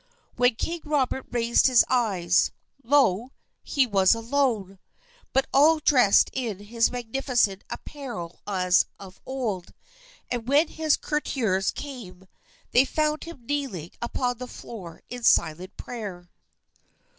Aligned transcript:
When 0.35 0.55
King 0.55 0.81
Robert 0.83 1.27
raised 1.29 1.67
his 1.67 1.85
eyes 1.87 2.49
lo! 2.81 3.33
he 3.61 3.85
was 3.85 4.15
alone, 4.15 4.79
but 5.31 5.45
all 5.53 5.77
dressed 5.77 6.31
in 6.33 6.57
his 6.57 6.89
magnificent 6.89 7.63
apparel 7.69 8.41
as 8.47 8.87
of 8.99 9.21
old; 9.27 9.75
and 10.31 10.47
when 10.47 10.69
his 10.69 10.97
courtiers 10.97 11.69
came, 11.69 12.27
they 12.71 12.83
found 12.83 13.25
him 13.25 13.45
kneeling 13.45 13.91
upon 14.01 14.39
the 14.39 14.47
floor 14.47 15.03
in 15.11 15.21
silent 15.21 15.77
prayer. 15.77 16.31